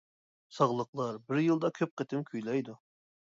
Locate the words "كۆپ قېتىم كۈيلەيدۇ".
1.79-2.79